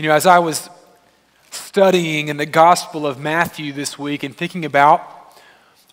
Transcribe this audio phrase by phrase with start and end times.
[0.00, 0.70] You know, as I was
[1.50, 5.02] studying in the Gospel of Matthew this week and thinking about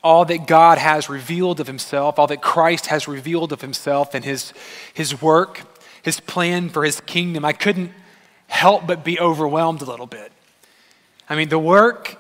[0.02, 4.24] all that God has revealed of himself, all that Christ has revealed of himself and
[4.24, 4.54] his,
[4.94, 5.60] his work,
[6.04, 7.92] his plan for his kingdom, I couldn't
[8.48, 10.32] help but be overwhelmed a little bit.
[11.30, 12.18] I mean, the work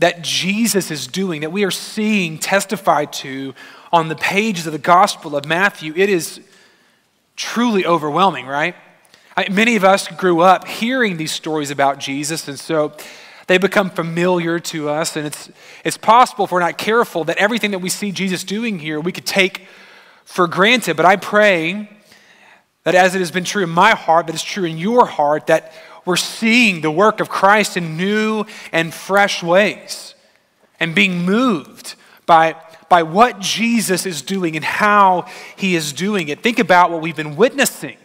[0.00, 3.54] that Jesus is doing, that we are seeing testified to
[3.92, 6.40] on the pages of the Gospel of Matthew, it is
[7.36, 8.74] truly overwhelming, right?
[9.36, 12.92] I, many of us grew up hearing these stories about Jesus, and so
[13.46, 15.16] they become familiar to us.
[15.16, 15.50] And it's,
[15.84, 19.12] it's possible, if we're not careful, that everything that we see Jesus doing here we
[19.12, 19.66] could take
[20.24, 20.96] for granted.
[20.96, 21.88] But I pray
[22.84, 25.46] that as it has been true in my heart, that it's true in your heart,
[25.46, 25.72] that
[26.04, 30.14] we're seeing the work of Christ in new and fresh ways
[30.80, 31.94] and being moved
[32.26, 32.56] by,
[32.88, 35.26] by what Jesus is doing and how
[35.56, 36.42] he is doing it.
[36.42, 37.96] Think about what we've been witnessing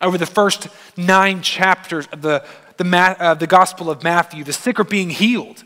[0.00, 2.44] over the first nine chapters of the,
[2.76, 4.44] the, uh, the Gospel of Matthew.
[4.44, 5.64] The sick are being healed,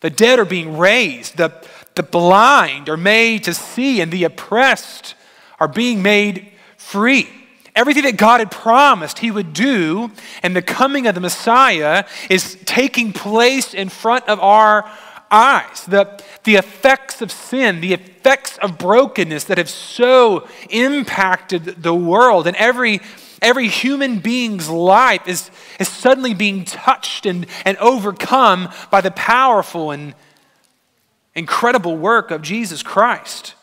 [0.00, 1.52] the dead are being raised, the,
[1.94, 5.14] the blind are made to see, and the oppressed
[5.58, 7.28] are being made free.
[7.74, 10.10] Everything that God had promised he would do
[10.42, 14.90] and the coming of the Messiah is taking place in front of our
[15.30, 15.84] eyes.
[15.84, 22.48] The, the effects of sin, the effects of brokenness that have so impacted the world
[22.48, 23.00] and every
[23.40, 29.90] Every human being's life is, is suddenly being touched and, and overcome by the powerful
[29.90, 30.14] and
[31.34, 33.54] incredible work of Jesus Christ.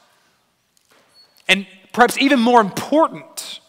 [1.47, 3.59] And perhaps even more important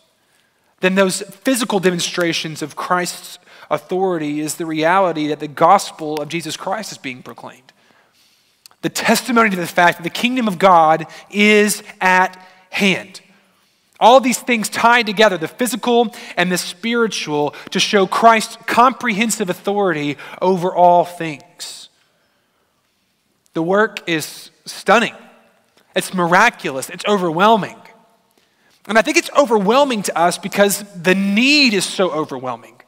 [0.80, 3.38] than those physical demonstrations of Christ's
[3.70, 7.72] authority is the reality that the gospel of Jesus Christ is being proclaimed.
[8.82, 13.20] The testimony to the fact that the kingdom of God is at hand.
[13.98, 20.18] All these things tied together, the physical and the spiritual, to show Christ's comprehensive authority
[20.42, 21.88] over all things.
[23.54, 25.14] The work is stunning,
[25.94, 27.76] it's miraculous, it's overwhelming.
[28.88, 32.80] And I think it's overwhelming to us because the need is so overwhelming.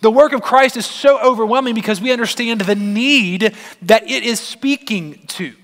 [0.00, 4.40] The work of Christ is so overwhelming because we understand the need that it is
[4.40, 5.54] speaking to.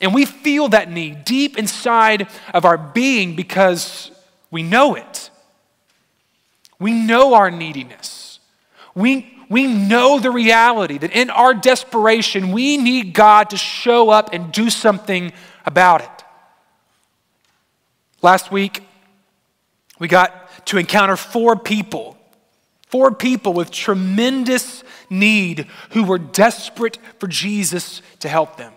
[0.00, 4.10] And we feel that need deep inside of our being because
[4.50, 5.30] we know it.
[6.78, 8.38] We know our neediness.
[8.94, 14.30] We, we know the reality that in our desperation, we need God to show up
[14.32, 15.32] and do something
[15.64, 16.24] about it.
[18.20, 18.82] Last week,
[19.98, 22.18] we got to encounter four people,
[22.88, 28.73] four people with tremendous need who were desperate for Jesus to help them.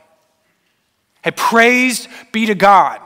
[1.28, 3.02] And praise be to God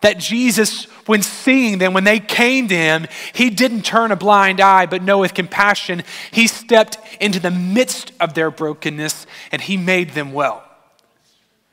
[0.00, 4.58] that Jesus, when seeing them, when they came to him, he didn't turn a blind
[4.58, 9.76] eye, but no, with compassion, he stepped into the midst of their brokenness and he
[9.76, 10.64] made them well.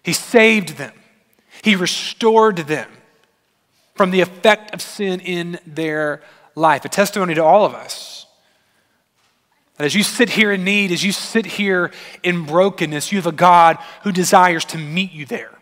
[0.03, 0.91] He saved them,
[1.63, 2.89] he restored them
[3.94, 6.22] from the effect of sin in their
[6.55, 6.84] life.
[6.84, 8.25] A testimony to all of us.
[9.78, 13.28] That as you sit here in need, as you sit here in brokenness, you have
[13.28, 15.54] a God who desires to meet you there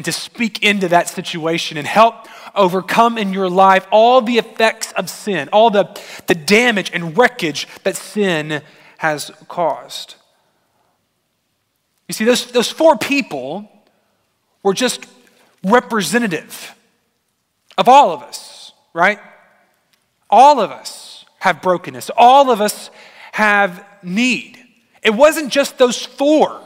[0.00, 4.92] and to speak into that situation and help overcome in your life all the effects
[4.92, 8.62] of sin, all the, the damage and wreckage that sin
[8.96, 10.14] has caused.
[12.08, 13.70] You see, those, those four people
[14.62, 15.04] were just
[15.62, 16.74] representative
[17.76, 19.18] of all of us, right?
[20.30, 22.90] All of us have brokenness, all of us
[23.32, 24.56] have need.
[25.02, 26.58] It wasn't just those four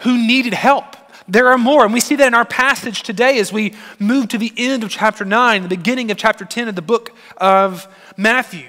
[0.00, 0.91] who needed help.
[1.28, 4.38] There are more, and we see that in our passage today as we move to
[4.38, 8.68] the end of chapter 9, the beginning of chapter 10 of the book of Matthew.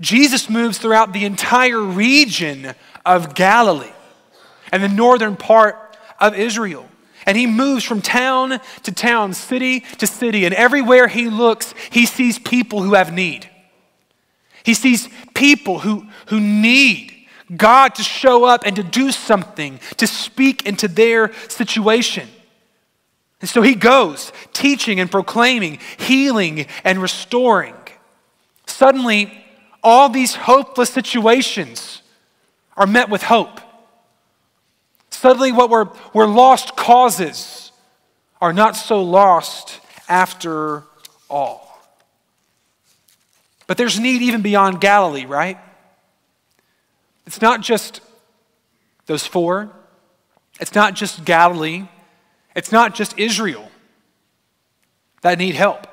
[0.00, 2.74] Jesus moves throughout the entire region
[3.04, 3.92] of Galilee
[4.72, 6.86] and the northern part of Israel.
[7.26, 12.06] And he moves from town to town, city to city, and everywhere he looks, he
[12.06, 13.48] sees people who have need.
[14.62, 17.19] He sees people who, who need
[17.56, 22.28] God to show up and to do something, to speak into their situation.
[23.40, 27.74] And so he goes, teaching and proclaiming, healing and restoring.
[28.66, 29.32] Suddenly,
[29.82, 32.02] all these hopeless situations
[32.76, 33.60] are met with hope.
[35.10, 37.72] Suddenly, what were, were lost causes
[38.40, 40.84] are not so lost after
[41.28, 41.66] all.
[43.66, 45.58] But there's need even beyond Galilee, right?
[47.30, 48.00] It's not just
[49.06, 49.70] those four,
[50.60, 51.86] it's not just Galilee,
[52.56, 53.70] it's not just Israel
[55.22, 55.86] that need help.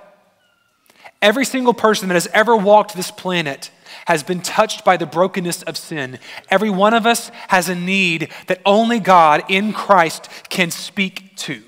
[1.22, 3.70] Every single person that has ever walked this planet
[4.06, 6.18] has been touched by the brokenness of sin.
[6.50, 11.62] Every one of us has a need that only God in Christ can speak to.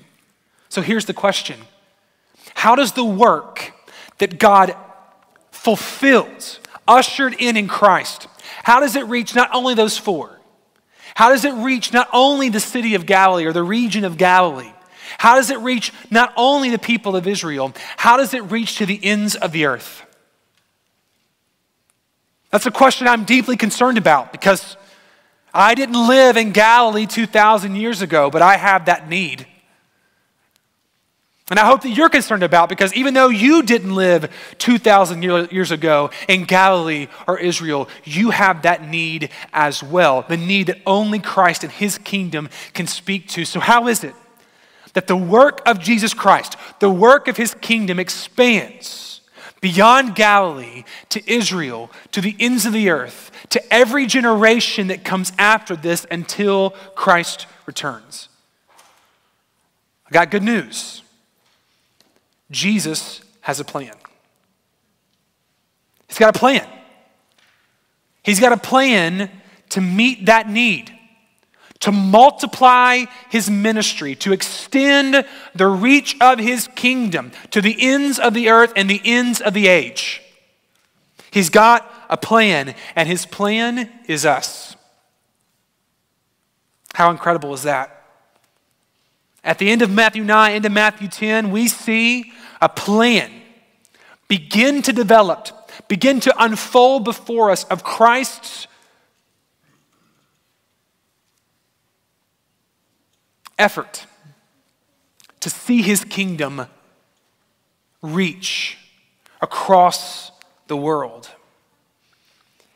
[0.68, 1.60] So here's the question
[2.54, 3.72] How does the work
[4.18, 4.74] that God
[5.52, 6.58] fulfills,
[6.88, 8.26] ushered in in Christ,
[8.70, 10.38] how does it reach not only those four?
[11.16, 14.72] How does it reach not only the city of Galilee or the region of Galilee?
[15.18, 17.72] How does it reach not only the people of Israel?
[17.96, 20.04] How does it reach to the ends of the earth?
[22.50, 24.76] That's a question I'm deeply concerned about because
[25.52, 29.48] I didn't live in Galilee 2,000 years ago, but I have that need.
[31.50, 35.72] And I hope that you're concerned about because even though you didn't live 2,000 years
[35.72, 40.22] ago in Galilee or Israel, you have that need as well.
[40.22, 43.44] The need that only Christ and his kingdom can speak to.
[43.44, 44.14] So, how is it
[44.92, 49.20] that the work of Jesus Christ, the work of his kingdom, expands
[49.60, 55.32] beyond Galilee to Israel, to the ends of the earth, to every generation that comes
[55.36, 58.28] after this until Christ returns?
[60.06, 61.02] I got good news.
[62.50, 63.94] Jesus has a plan.
[66.08, 66.66] He's got a plan.
[68.22, 69.30] He's got a plan
[69.70, 70.92] to meet that need,
[71.80, 75.24] to multiply his ministry, to extend
[75.54, 79.54] the reach of his kingdom to the ends of the earth and the ends of
[79.54, 80.20] the age.
[81.30, 84.74] He's got a plan, and his plan is us.
[86.94, 87.96] How incredible is that?
[89.42, 93.30] At the end of Matthew 9, into Matthew 10, we see a plan
[94.28, 95.48] begin to develop,
[95.88, 98.66] begin to unfold before us of Christ's
[103.58, 104.06] effort
[105.40, 106.66] to see his kingdom
[108.02, 108.78] reach
[109.40, 110.32] across
[110.68, 111.30] the world.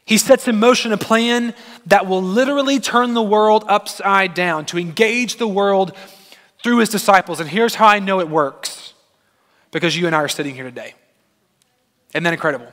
[0.04, 1.54] He sets in motion a plan
[1.86, 5.96] that will literally turn the world upside down, to engage the world
[6.62, 7.40] through his disciples.
[7.40, 8.83] And here's how I know it works
[9.74, 10.94] because you and I are sitting here today.
[12.14, 12.72] Isn't that incredible?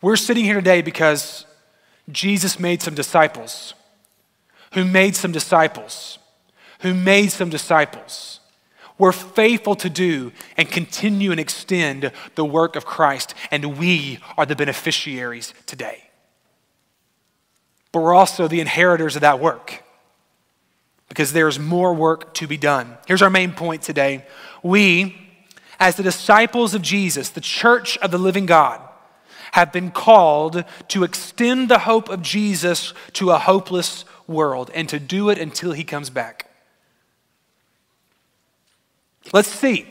[0.00, 1.46] We're sitting here today because
[2.12, 3.74] Jesus made some disciples,
[4.74, 6.18] who made some disciples,
[6.80, 8.38] who made some disciples.
[8.98, 14.46] We're faithful to do and continue and extend the work of Christ, and we are
[14.46, 16.04] the beneficiaries today.
[17.90, 19.82] But we're also the inheritors of that work
[21.08, 22.96] because there's more work to be done.
[23.08, 24.24] Here's our main point today.
[24.62, 25.23] We,
[25.78, 28.80] as the disciples of Jesus, the church of the living God,
[29.52, 34.98] have been called to extend the hope of Jesus to a hopeless world and to
[34.98, 36.50] do it until he comes back.
[39.32, 39.86] Let's see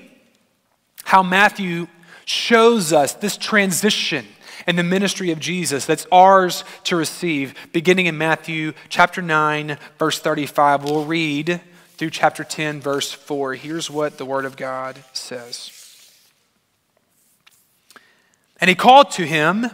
[1.06, 1.88] how Matthew
[2.26, 4.26] shows us this transition
[4.68, 10.20] in the ministry of Jesus that's ours to receive, beginning in Matthew chapter 9, verse
[10.20, 10.84] 35.
[10.84, 11.62] We'll read
[11.98, 13.56] through chapter 10, verse 4.
[13.56, 15.72] Here's what the Word of God says.
[18.60, 19.68] And he called to him,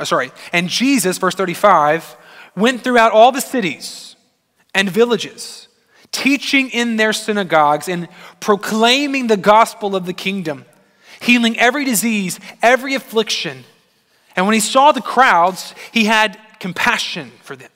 [0.00, 2.16] oh, sorry, and Jesus, verse 35,
[2.56, 4.16] went throughout all the cities
[4.74, 5.68] and villages,
[6.12, 8.08] teaching in their synagogues and
[8.40, 10.64] proclaiming the gospel of the kingdom,
[11.20, 13.64] healing every disease, every affliction.
[14.36, 17.70] And when he saw the crowds, he had compassion for them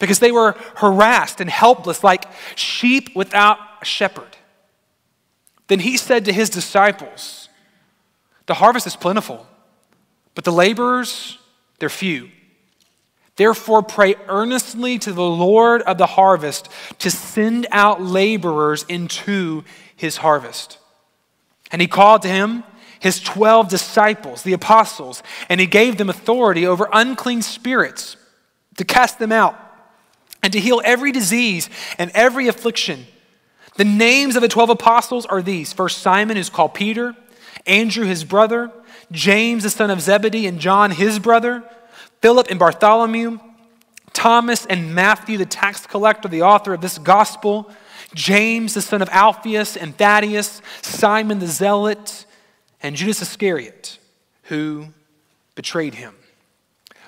[0.00, 2.24] because they were harassed and helpless like
[2.56, 4.36] sheep without a shepherd.
[5.68, 7.48] Then he said to his disciples,
[8.46, 9.46] The harvest is plentiful,
[10.34, 11.38] but the laborers,
[11.78, 12.30] they're few.
[13.36, 19.64] Therefore, pray earnestly to the Lord of the harvest to send out laborers into
[19.94, 20.78] his harvest.
[21.70, 22.64] And he called to him
[22.98, 28.16] his 12 disciples, the apostles, and he gave them authority over unclean spirits
[28.76, 29.69] to cast them out
[30.42, 31.68] and to heal every disease
[31.98, 33.06] and every affliction.
[33.76, 37.14] The names of the 12 apostles are these First, Simon, who's called Peter,
[37.66, 38.70] Andrew, his brother,
[39.12, 41.62] James, the son of Zebedee, and John, his brother,
[42.20, 43.38] Philip and Bartholomew,
[44.12, 47.70] Thomas and Matthew, the tax collector, the author of this gospel,
[48.14, 52.26] James, the son of Alphaeus and Thaddeus, Simon the zealot,
[52.82, 53.98] and Judas Iscariot,
[54.44, 54.88] who
[55.54, 56.14] betrayed him.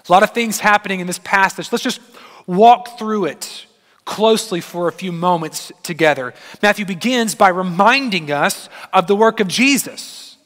[0.09, 1.71] A lot of things happening in this passage.
[1.73, 2.01] Let's just
[2.47, 3.67] walk through it
[4.05, 6.35] closely for a few moments together.
[6.63, 10.37] Matthew begins by reminding us of the work of Jesus.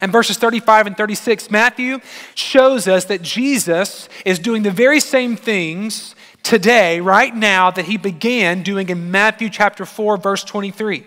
[0.00, 2.00] And verses 35 and 36, Matthew
[2.34, 7.96] shows us that Jesus is doing the very same things today, right now, that he
[7.96, 11.06] began doing in Matthew chapter 4, verse 23.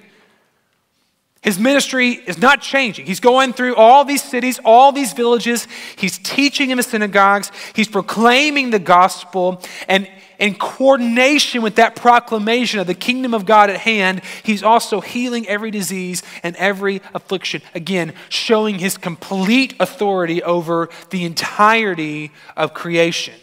[1.41, 3.05] His ministry is not changing.
[3.05, 5.67] He's going through all these cities, all these villages.
[5.95, 7.51] He's teaching in the synagogues.
[7.75, 9.61] He's proclaiming the gospel.
[9.87, 10.09] And
[10.39, 15.47] in coordination with that proclamation of the kingdom of God at hand, he's also healing
[15.47, 17.61] every disease and every affliction.
[17.73, 23.33] Again, showing his complete authority over the entirety of creation.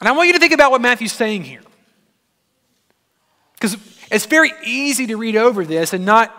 [0.00, 1.62] And I want you to think about what Matthew's saying here.
[3.54, 3.76] Because
[4.10, 6.32] it's very easy to read over this and not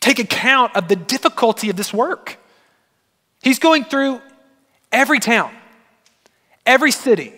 [0.00, 2.38] take account of the difficulty of this work.
[3.42, 4.20] He's going through
[4.92, 5.52] every town,
[6.66, 7.32] every city,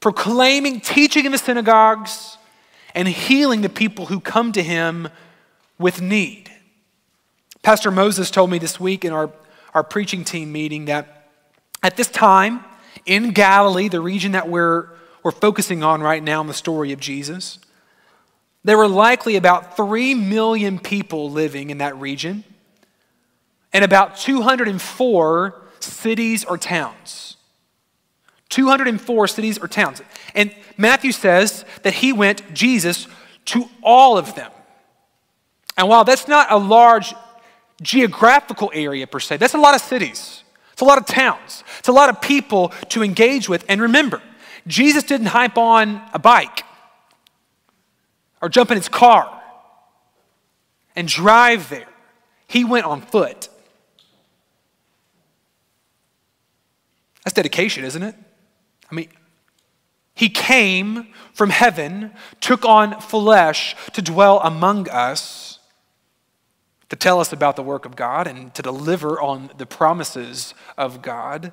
[0.00, 2.38] proclaiming, teaching in the synagogues,
[2.94, 5.08] and healing the people who come to him
[5.78, 6.50] with need.
[7.62, 9.30] Pastor Moses told me this week in our,
[9.74, 11.28] our preaching team meeting that
[11.82, 12.64] at this time
[13.06, 14.88] in Galilee, the region that we're
[15.22, 17.58] we're focusing on right now in the story of Jesus,
[18.64, 22.44] there were likely about 3 million people living in that region
[23.72, 27.36] and about 204 cities or towns.
[28.50, 30.02] 204 cities or towns.
[30.34, 33.06] And Matthew says that he went, Jesus,
[33.46, 34.50] to all of them.
[35.76, 37.14] And while that's not a large
[37.80, 40.42] geographical area per se, that's a lot of cities.
[40.72, 41.64] It's a lot of towns.
[41.78, 43.64] It's a lot of people to engage with.
[43.68, 44.20] And remember,
[44.66, 46.64] Jesus didn't hype on a bike
[48.42, 49.40] or jump in his car
[50.96, 51.88] and drive there.
[52.46, 53.48] He went on foot.
[57.24, 58.14] That's dedication, isn't it?
[58.90, 59.08] I mean,
[60.14, 65.58] he came from heaven, took on flesh to dwell among us,
[66.88, 71.02] to tell us about the work of God and to deliver on the promises of
[71.02, 71.52] God.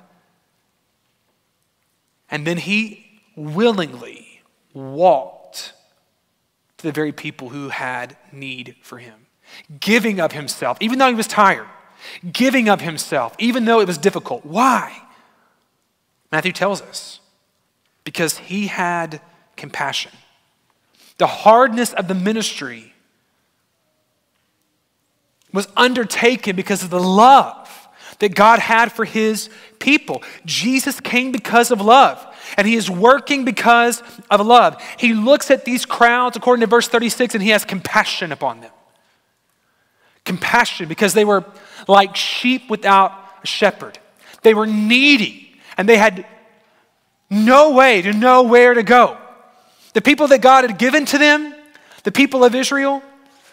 [2.30, 4.42] And then he willingly
[4.74, 5.72] walked
[6.78, 9.26] to the very people who had need for him,
[9.80, 11.66] giving of himself, even though he was tired,
[12.32, 14.44] giving of himself, even though it was difficult.
[14.44, 15.02] Why?
[16.30, 17.20] Matthew tells us
[18.04, 19.20] because he had
[19.56, 20.12] compassion.
[21.18, 22.92] The hardness of the ministry
[25.52, 30.22] was undertaken because of the love that God had for his people.
[30.44, 32.24] Jesus came because of love,
[32.56, 34.82] and he is working because of love.
[34.98, 38.72] He looks at these crowds, according to verse 36, and he has compassion upon them.
[40.24, 41.44] Compassion because they were
[41.86, 43.98] like sheep without a shepherd.
[44.42, 45.47] They were needy,
[45.78, 46.26] and they had
[47.30, 49.16] no way to know where to go.
[49.94, 51.54] The people that God had given to them,
[52.02, 53.02] the people of Israel,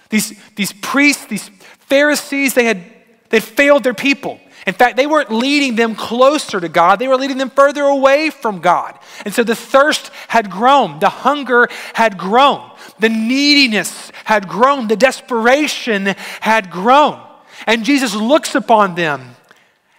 [0.09, 1.49] these, these priests, these
[1.87, 2.83] Pharisees, they had,
[3.29, 4.39] they had failed their people.
[4.65, 8.31] In fact, they weren't leading them closer to God, they were leading them further away
[8.31, 8.97] from God.
[9.23, 14.95] And so the thirst had grown, the hunger had grown, the neediness had grown, the
[14.95, 16.07] desperation
[16.41, 17.21] had grown.
[17.67, 19.35] And Jesus looks upon them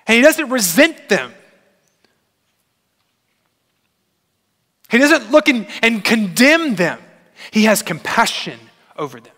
[0.06, 1.32] and he doesn't resent them.
[4.90, 6.98] He doesn't look and, and condemn them.
[7.50, 8.58] He has compassion
[8.96, 9.32] over them.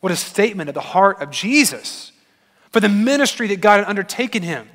[0.00, 2.12] What a statement of the heart of Jesus
[2.70, 4.68] for the ministry that God had undertaken him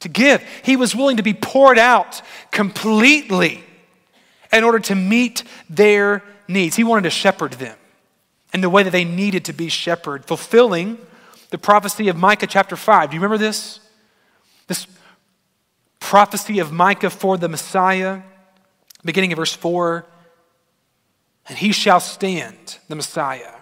[0.00, 0.42] to give.
[0.62, 3.62] He was willing to be poured out completely
[4.52, 6.76] in order to meet their needs.
[6.76, 7.76] He wanted to shepherd them
[8.52, 10.98] in the way that they needed to be shepherded, fulfilling
[11.50, 13.10] the prophecy of Micah chapter 5.
[13.10, 13.80] Do you remember this?
[14.66, 14.86] This
[16.00, 18.22] prophecy of Micah for the Messiah,
[19.04, 20.06] beginning of verse 4.
[21.48, 23.58] And he shall stand, the Messiah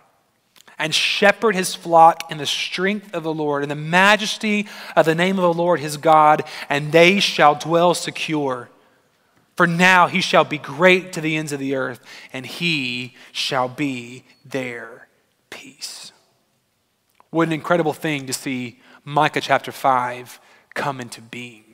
[0.79, 5.15] and shepherd his flock in the strength of the Lord, in the majesty of the
[5.15, 8.69] name of the Lord his God, and they shall dwell secure.
[9.57, 12.01] For now he shall be great to the ends of the earth,
[12.33, 15.09] and he shall be their
[15.49, 16.13] peace.
[17.31, 20.41] What an incredible thing to see Micah chapter 5
[20.75, 21.66] come into being,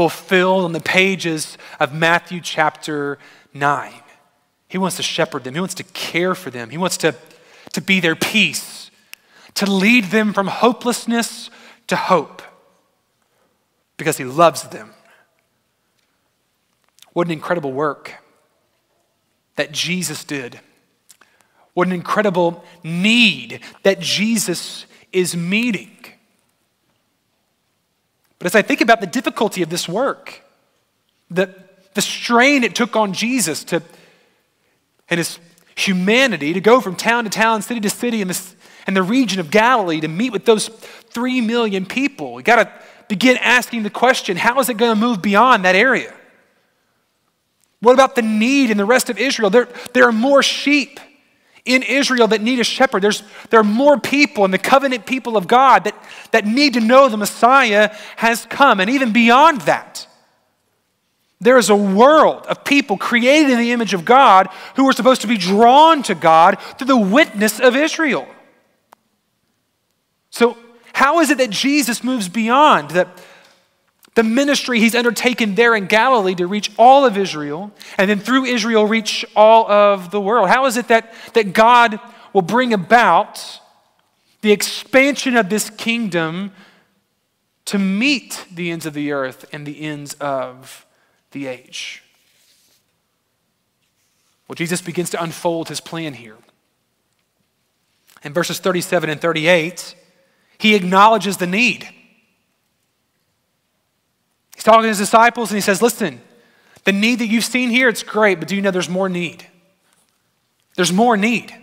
[0.00, 3.18] fulfilled on the pages of Matthew chapter
[3.52, 3.92] 9.
[4.66, 7.14] He wants to shepherd them, he wants to care for them, he wants to
[7.72, 8.90] to be their peace,
[9.54, 11.50] to lead them from hopelessness
[11.86, 12.42] to hope,
[13.96, 14.94] because He loves them.
[17.12, 18.14] What an incredible work
[19.56, 20.60] that Jesus did.
[21.74, 25.90] What an incredible need that Jesus is meeting.
[28.40, 30.42] But as I think about the difficulty of this work,
[31.30, 31.54] the,
[31.92, 33.82] the strain it took on Jesus to,
[35.10, 35.38] and his
[35.76, 38.56] humanity to go from town to town, city to city in, this,
[38.88, 42.32] in the region of Galilee to meet with those three million people.
[42.32, 42.72] We got to
[43.08, 46.14] begin asking the question how is it going to move beyond that area?
[47.80, 49.50] What about the need in the rest of Israel?
[49.50, 50.98] There, there are more sheep
[51.64, 53.02] in Israel that need a shepherd.
[53.02, 55.94] There's, there are more people in the covenant people of God that,
[56.32, 58.80] that need to know the Messiah has come.
[58.80, 60.06] And even beyond that,
[61.40, 65.22] there is a world of people created in the image of God who are supposed
[65.22, 68.26] to be drawn to God through the witness of Israel.
[70.30, 70.56] So,
[70.92, 73.08] how is it that Jesus moves beyond the,
[74.14, 78.44] the ministry he's undertaken there in Galilee to reach all of Israel and then through
[78.44, 80.48] Israel reach all of the world?
[80.48, 82.00] How is it that, that God
[82.32, 83.60] will bring about
[84.42, 86.52] the expansion of this kingdom
[87.66, 90.86] to meet the ends of the earth and the ends of
[91.30, 92.02] the age?
[94.48, 96.36] Well, Jesus begins to unfold his plan here.
[98.24, 99.94] In verses 37 and 38,
[100.58, 101.88] he acknowledges the need.
[104.60, 106.20] He's talking to his disciples and he says, Listen,
[106.84, 109.46] the need that you've seen here, it's great, but do you know there's more need?
[110.76, 111.54] There's more need.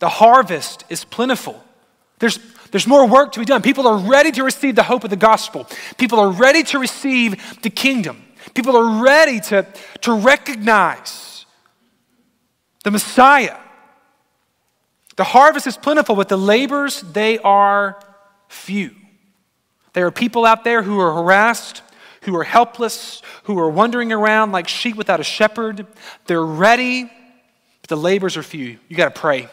[0.00, 1.62] The harvest is plentiful.
[2.18, 2.40] There's,
[2.72, 3.62] there's more work to be done.
[3.62, 5.68] People are ready to receive the hope of the gospel.
[5.96, 8.24] People are ready to receive the kingdom.
[8.54, 9.64] People are ready to,
[10.00, 11.46] to recognize
[12.82, 13.56] the Messiah.
[15.14, 18.00] The harvest is plentiful, but the labors, they are
[18.48, 18.96] few.
[19.92, 21.83] There are people out there who are harassed,
[22.24, 25.86] who are helpless, who are wandering around like sheep without a shepherd.
[26.26, 27.10] They're ready,
[27.80, 28.78] but the labors are few.
[28.88, 29.48] You got to pray.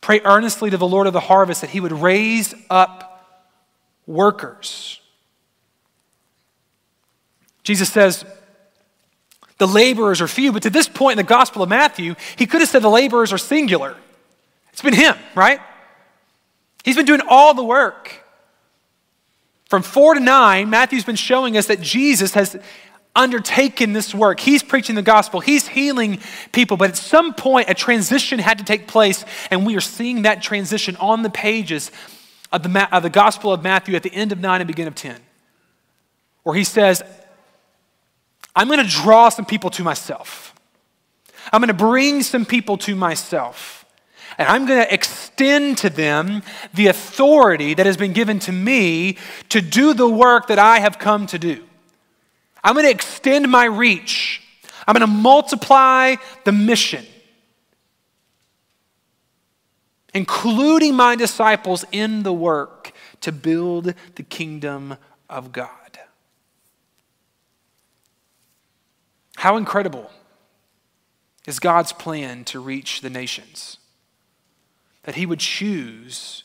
[0.00, 3.06] Pray earnestly to the Lord of the harvest that he would raise up
[4.06, 5.00] workers.
[7.62, 8.24] Jesus says,
[9.58, 12.62] the laborers are few, but to this point in the Gospel of Matthew, he could
[12.62, 13.94] have said the laborers are singular.
[14.72, 15.60] It's been him, right?
[16.82, 18.19] He's been doing all the work.
[19.70, 22.58] From four to nine, Matthew's been showing us that Jesus has
[23.14, 24.40] undertaken this work.
[24.40, 26.18] He's preaching the gospel, he's healing
[26.50, 30.22] people, but at some point, a transition had to take place, and we are seeing
[30.22, 31.92] that transition on the pages
[32.50, 34.96] of the, of the Gospel of Matthew at the end of 9 and beginning of
[34.96, 35.20] 10,
[36.42, 37.04] where he says,
[38.56, 40.52] I'm going to draw some people to myself.
[41.52, 43.79] I'm going to bring some people to myself.
[44.40, 49.18] And I'm going to extend to them the authority that has been given to me
[49.50, 51.62] to do the work that I have come to do.
[52.64, 54.42] I'm going to extend my reach.
[54.88, 57.04] I'm going to multiply the mission,
[60.14, 64.96] including my disciples in the work to build the kingdom
[65.28, 65.68] of God.
[69.36, 70.10] How incredible
[71.46, 73.76] is God's plan to reach the nations?
[75.10, 76.44] That He would choose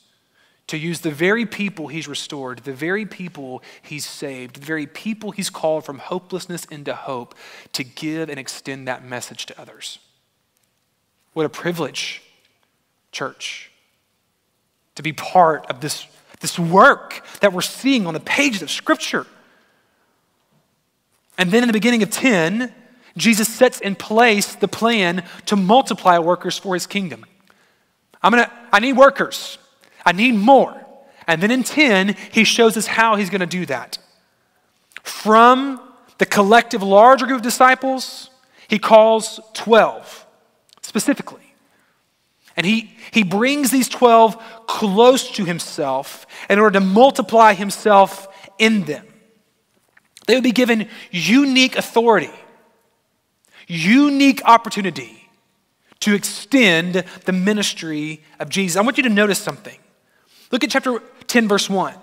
[0.65, 5.29] to use the very people He's restored, the very people He's saved, the very people
[5.29, 7.35] He's called from hopelessness into hope
[7.73, 9.99] to give and extend that message to others.
[11.33, 12.23] What a privilege,
[13.11, 13.69] church,
[14.95, 16.07] to be part of this,
[16.39, 19.27] this work that we're seeing on the pages of Scripture.
[21.37, 22.73] And then in the beginning of 10,
[23.15, 27.25] Jesus sets in place the plan to multiply workers for his kingdom.
[28.25, 29.59] I'm gonna, I need workers.
[30.03, 30.75] I need more.
[31.27, 33.99] And then in 10, he shows us how he's gonna do that.
[35.03, 35.79] From
[36.17, 38.31] the collective larger group of disciples,
[38.67, 40.25] he calls 12
[40.81, 41.53] specifically.
[42.57, 48.85] And he, he brings these 12 close to himself in order to multiply himself in
[48.85, 49.05] them.
[50.25, 52.31] They would be given unique authority
[53.67, 55.24] unique opportunity
[56.01, 58.77] to extend the ministry of Jesus.
[58.77, 59.77] I want you to notice something.
[60.51, 61.93] Look at chapter 10, verse 1.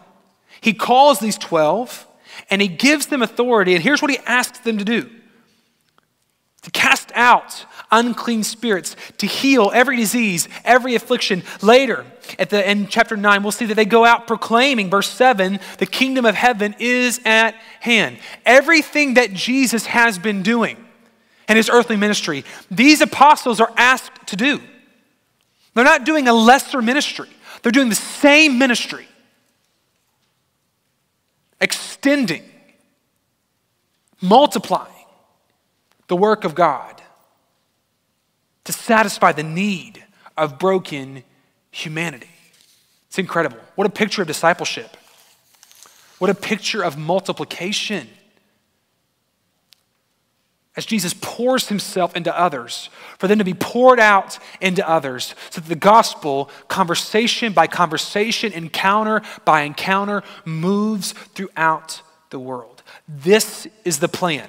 [0.61, 2.07] He calls these 12
[2.51, 5.11] and he gives them authority, and here's what he asks them to do
[6.63, 11.43] to cast out unclean spirits, to heal every disease, every affliction.
[11.61, 12.07] Later,
[12.39, 15.87] at the in chapter 9, we'll see that they go out proclaiming, verse 7, the
[15.87, 18.17] kingdom of heaven is at hand.
[18.47, 20.77] Everything that Jesus has been doing
[21.49, 24.61] and his earthly ministry, these apostles are asked to do.
[25.75, 27.29] They're not doing a lesser ministry,
[27.63, 29.07] they're doing the same ministry,
[31.61, 32.43] extending,
[34.21, 34.93] multiplying
[36.09, 37.01] the work of God
[38.65, 40.05] to satisfy the need
[40.37, 41.25] of broken
[41.71, 42.29] humanity.
[43.09, 43.59] It's incredible.
[43.75, 44.97] What a picture of discipleship.
[46.19, 48.09] What a picture of multiplication
[50.77, 55.61] as Jesus pours himself into others, for them to be poured out into others, so
[55.61, 62.83] that the gospel, conversation by conversation, encounter by encounter, moves throughout the world.
[63.07, 64.49] This is the plan.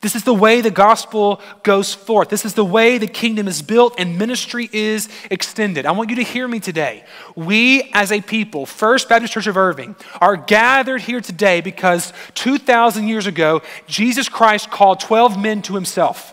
[0.00, 2.28] This is the way the gospel goes forth.
[2.28, 5.86] This is the way the kingdom is built and ministry is extended.
[5.86, 7.04] I want you to hear me today.
[7.34, 13.08] We, as a people, First Baptist Church of Irving, are gathered here today because 2,000
[13.08, 16.32] years ago, Jesus Christ called 12 men to himself,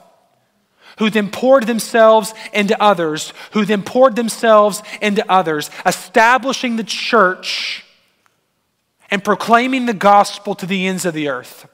[1.00, 7.84] who then poured themselves into others, who then poured themselves into others, establishing the church
[9.10, 11.68] and proclaiming the gospel to the ends of the earth.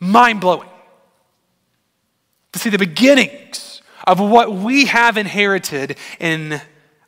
[0.00, 0.68] Mind blowing.
[2.52, 6.60] To see the beginnings of what we have inherited in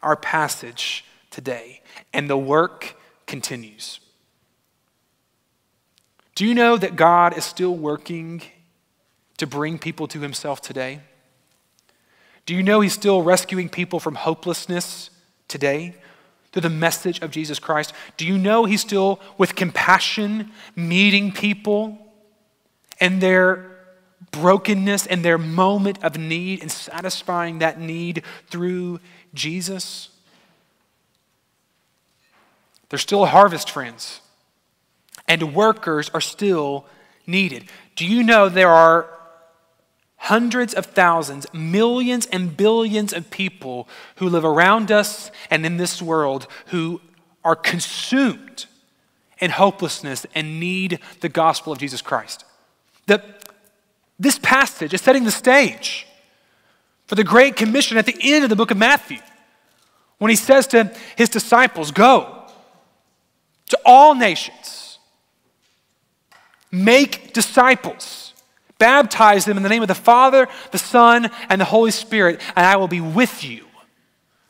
[0.03, 1.81] our passage today.
[2.13, 3.99] And the work continues.
[6.35, 8.43] Do you know that God is still working
[9.39, 11.01] to bring people to Himself today?
[12.47, 15.11] Do you know He's still rescuing people from hopelessness
[15.49, 15.95] today
[16.53, 17.93] through the message of Jesus Christ?
[18.17, 21.99] Do you know He's still, with compassion, meeting people
[23.03, 23.67] and their
[24.31, 29.01] brokenness and their moment of need and satisfying that need through
[29.35, 30.09] Jesus.
[32.89, 34.21] There's still a harvest, friends,
[35.27, 36.87] and workers are still
[37.27, 37.65] needed.
[37.97, 39.09] Do you know there are
[40.17, 46.01] hundreds of thousands, millions and billions of people who live around us and in this
[46.01, 47.01] world who
[47.43, 48.67] are consumed
[49.41, 52.45] in hopelessness and need the gospel of Jesus Christ?
[53.07, 53.51] That
[54.19, 56.07] this passage is setting the stage
[57.07, 59.19] for the Great Commission at the end of the book of Matthew
[60.19, 62.47] when he says to his disciples, Go
[63.69, 64.99] to all nations,
[66.71, 68.33] make disciples,
[68.79, 72.65] baptize them in the name of the Father, the Son, and the Holy Spirit, and
[72.65, 73.67] I will be with you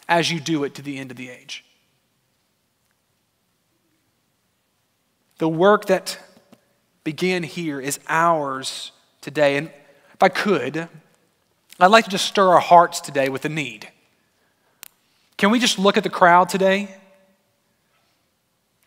[0.08, 1.64] as you do it to the end of the age.
[5.38, 6.18] The work that
[7.04, 9.56] began here is ours today.
[9.56, 9.68] And
[10.14, 10.88] if I could,
[11.80, 13.88] I'd like to just stir our hearts today with a need.
[15.36, 16.94] Can we just look at the crowd today?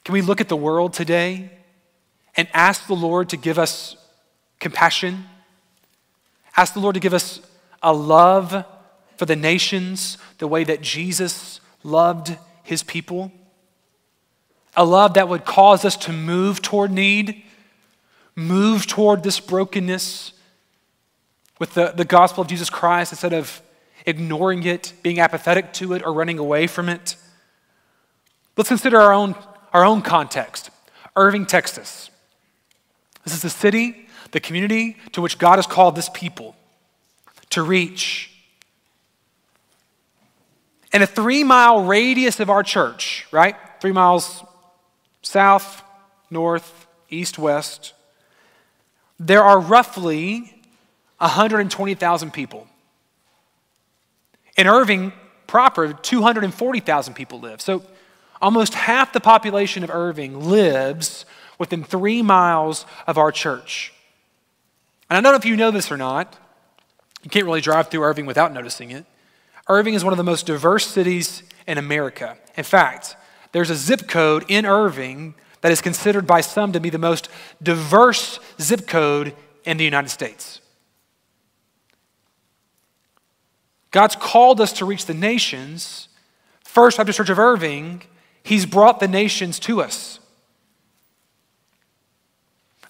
[0.04, 1.50] Can we look at the world today
[2.38, 3.98] and ask the Lord to give us
[4.60, 5.26] compassion?
[6.56, 7.42] Ask the Lord to give us
[7.82, 8.66] a love
[9.18, 13.32] for the nations the way that Jesus loved his people?
[14.76, 17.44] A love that would cause us to move toward need
[18.36, 20.34] move toward this brokenness
[21.60, 23.62] with the, the gospel of Jesus Christ instead of
[24.06, 27.16] ignoring it, being apathetic to it, or running away from it.
[28.58, 29.36] Let's consider our own,
[29.74, 30.70] our own context
[31.16, 32.10] Irving, Texas.
[33.24, 36.56] This is the city, the community to which God has called this people
[37.52, 38.32] to reach.
[40.94, 43.56] In a three mile radius of our church, right?
[43.80, 44.44] Three miles
[45.22, 45.84] south,
[46.30, 47.94] north, east, west,
[49.20, 50.54] there are roughly
[51.18, 52.68] 120,000 people.
[54.58, 55.14] In Irving
[55.48, 57.62] proper, 240,000 people live.
[57.62, 57.84] So
[58.42, 61.26] almost half the population of Irving lives
[61.58, 63.94] within three miles of our church.
[65.10, 66.38] And I don't know if you know this or not.
[67.24, 69.06] You can't really drive through Irving without noticing it.
[69.68, 72.38] Irving is one of the most diverse cities in America.
[72.56, 73.16] In fact,
[73.52, 75.34] there's a zip code in Irving
[75.66, 77.28] that is considered by some to be the most
[77.64, 80.62] diverse zip code in the United States.
[83.90, 86.08] God's called us to reach the nations.
[86.64, 88.04] First Baptist Church of Irving,
[88.44, 90.20] He's brought the nations to us.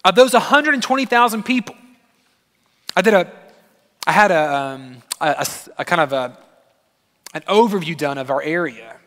[0.03, 1.77] Of those 120,000 people,
[2.93, 3.31] I did a,
[4.05, 6.37] I had a, um, a, a, a kind of a,
[7.33, 8.97] an overview done of our area.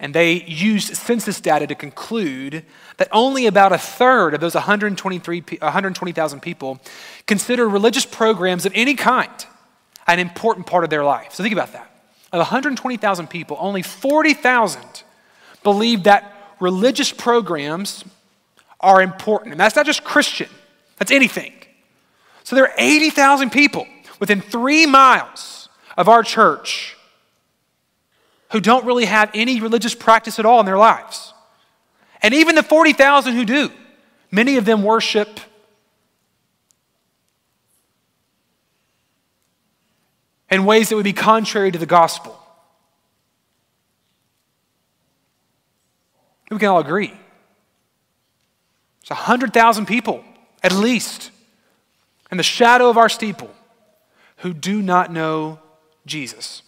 [0.00, 2.64] And they used census data to conclude
[2.96, 6.80] that only about a third of those 120,000 people
[7.26, 9.30] consider religious programs of any kind
[10.06, 11.34] an important part of their life.
[11.34, 11.88] So think about that.
[12.32, 15.02] Of 120,000 people, only 40,000
[15.62, 18.04] believe that religious programs
[18.80, 19.52] are important.
[19.52, 20.48] And that's not just Christian,
[20.96, 21.52] that's anything.
[22.44, 23.86] So there are 80,000 people
[24.18, 26.96] within three miles of our church
[28.52, 31.32] who don't really have any religious practice at all in their lives.
[32.22, 33.70] And even the 40,000 who do,
[34.30, 35.40] many of them worship
[40.50, 42.36] in ways that would be contrary to the gospel.
[46.50, 47.12] We can all agree.
[49.02, 50.24] It's 100,000 people,
[50.62, 51.30] at least,
[52.32, 53.54] in the shadow of our steeple,
[54.38, 55.60] who do not know
[56.06, 56.62] Jesus.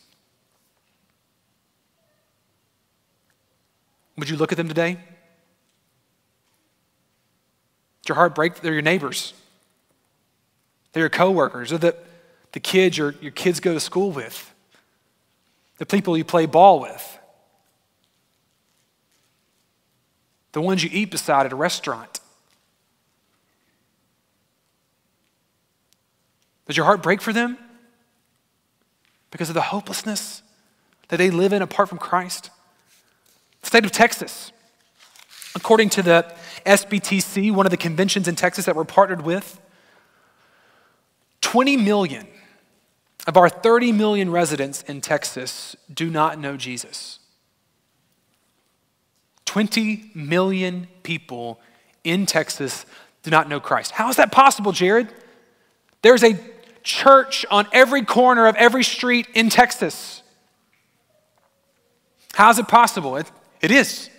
[4.16, 4.98] Would you look at them today?
[8.02, 8.56] Does your heart break?
[8.56, 9.32] They're your neighbors.
[10.92, 11.70] They're your coworkers.
[11.70, 11.96] They're the,
[12.52, 14.52] the kids your, your kids go to school with.
[15.78, 17.18] The people you play ball with.
[20.52, 22.20] The ones you eat beside at a restaurant.
[26.66, 27.56] Does your heart break for them?
[29.30, 30.42] Because of the hopelessness
[31.08, 32.50] that they live in apart from Christ?
[33.62, 34.52] State of Texas,
[35.54, 36.34] according to the
[36.66, 39.60] SBTC, one of the conventions in Texas that we're partnered with,
[41.40, 42.26] 20 million
[43.26, 47.20] of our 30 million residents in Texas do not know Jesus.
[49.44, 51.60] 20 million people
[52.04, 52.86] in Texas
[53.22, 53.92] do not know Christ.
[53.92, 55.12] How is that possible, Jared?
[56.02, 56.38] There's a
[56.82, 60.22] church on every corner of every street in Texas.
[62.32, 63.16] How is it possible?
[63.16, 63.30] It,
[63.62, 64.10] it is.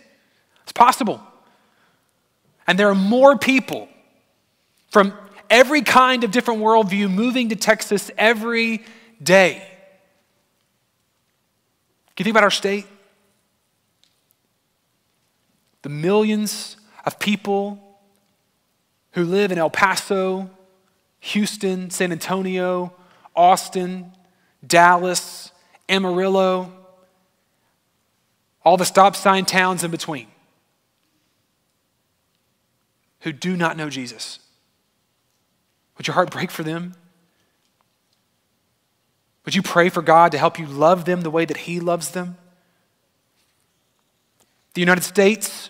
[0.63, 1.21] It's possible.
[2.65, 3.89] And there are more people
[4.89, 5.13] from
[5.49, 8.84] every kind of different worldview moving to Texas every
[9.21, 9.67] day.
[12.15, 12.88] Can you think about our state?
[15.82, 17.99] The millions of people
[19.12, 20.49] who live in El Paso,
[21.19, 22.93] Houston, San Antonio,
[23.36, 24.12] Austin,
[24.65, 25.51] Dallas,
[25.89, 26.71] Amarillo,
[28.63, 30.28] all the stop sign towns in between
[33.23, 34.39] who do not know Jesus.
[35.97, 36.93] Would your heart break for them?
[39.45, 42.12] Would you pray for God to help you love them the way that He loves
[42.12, 42.38] them?
[44.73, 45.69] The United States,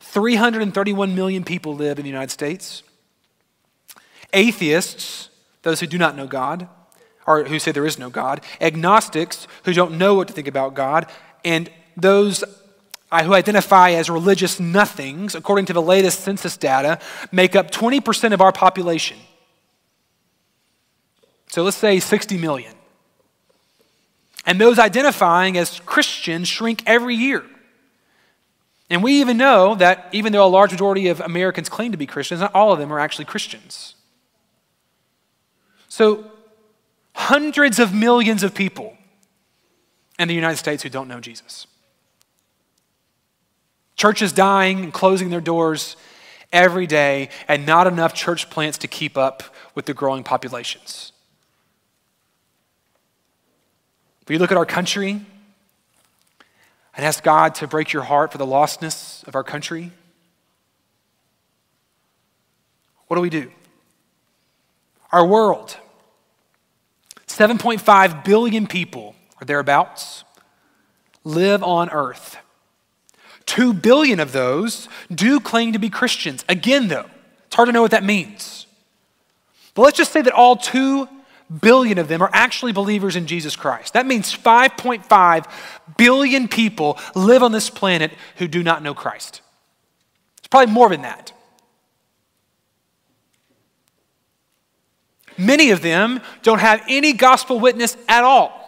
[0.00, 2.82] 331 million people live in the United States.
[4.32, 5.28] Atheists,
[5.62, 6.68] those who do not know God,
[7.26, 10.74] or who say there is no God, agnostics, who don't know what to think about
[10.74, 11.10] God,
[11.44, 12.44] and those
[13.12, 16.98] uh, who identify as religious nothings, according to the latest census data,
[17.30, 19.18] make up 20% of our population.
[21.48, 22.74] So let's say 60 million.
[24.46, 27.44] And those identifying as Christians shrink every year.
[28.88, 32.06] And we even know that even though a large majority of Americans claim to be
[32.06, 33.94] Christians, not all of them are actually Christians.
[35.88, 36.24] So,
[37.14, 38.96] hundreds of millions of people
[40.22, 41.66] in the United States who don't know Jesus.
[43.96, 45.96] Churches dying and closing their doors
[46.52, 49.42] every day, and not enough church plants to keep up
[49.74, 51.12] with the growing populations.
[54.24, 55.20] But you look at our country
[56.94, 59.92] and ask God to break your heart for the lostness of our country.
[63.06, 63.50] What do we do?
[65.10, 65.76] Our world,
[67.26, 70.22] 7.5 billion people or thereabouts,
[71.24, 72.36] live on earth.
[73.44, 76.44] Two billion of those do claim to be Christians.
[76.48, 77.06] Again, though,
[77.46, 78.66] it's hard to know what that means.
[79.74, 81.08] But let's just say that all two
[81.60, 83.94] billion of them are actually believers in Jesus Christ.
[83.94, 85.50] That means 5.5
[85.98, 89.40] billion people live on this planet who do not know Christ.
[90.38, 91.32] It's probably more than that.
[95.36, 98.61] Many of them don't have any gospel witness at all.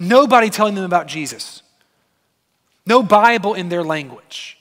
[0.00, 1.62] Nobody telling them about Jesus.
[2.86, 4.56] No Bible in their language.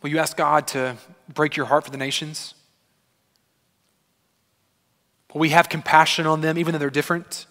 [0.00, 0.96] Will you ask God to
[1.32, 2.54] break your heart for the nations?
[5.32, 7.46] Will we have compassion on them even though they're different?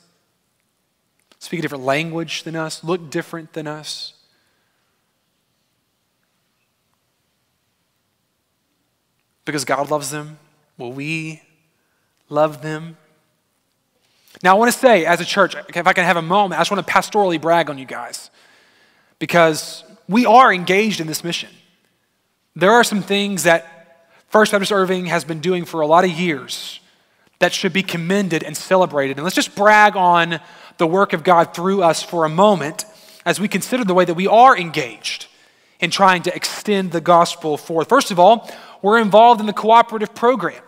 [1.38, 4.13] Speak a different language than us, look different than us?
[9.46, 10.40] Because God loves them?
[10.78, 11.42] Will we
[12.30, 12.98] love them?
[14.42, 16.62] Now, I want to say, as a church, if I can have a moment, I
[16.62, 18.30] just want to pastorally brag on you guys
[19.20, 21.50] because we are engaged in this mission.
[22.56, 26.12] There are some things that First Baptist Irving has been doing for a lot of
[26.12, 26.80] years
[27.40, 29.18] that should be commended and celebrated.
[29.18, 30.40] And let's just brag on
[30.78, 32.86] the work of God through us for a moment
[33.26, 35.28] as we consider the way that we are engaged
[35.80, 37.90] in trying to extend the gospel forth.
[37.90, 38.50] First of all,
[38.84, 40.62] we're involved in the cooperative program.